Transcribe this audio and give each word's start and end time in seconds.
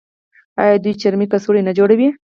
آیا 0.61 0.75
دوی 0.83 0.93
چرمي 1.01 1.25
کڅوړې 1.31 1.61
نه 1.67 1.71
جوړوي؟ 1.77 2.09